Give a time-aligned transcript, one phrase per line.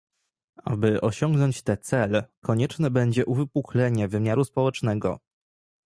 [0.63, 5.19] Aby osiągnąć te cel, konieczne będzie uwypuklenie wymiaru społecznego